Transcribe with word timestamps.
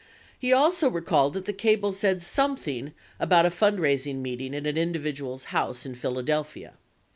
He 0.39 0.51
also 0.51 0.89
recalled 0.89 1.33
that 1.35 1.45
the 1.45 1.53
cable 1.53 1.93
said 1.93 2.23
something 2.23 2.93
about 3.19 3.45
a 3.45 3.51
fundraising 3.51 4.15
meeting 4.23 4.55
at 4.55 4.65
an 4.65 4.75
individual's 4.75 5.43
house 5.53 5.85
in 5.85 5.93
Philadelphia. 5.93 6.73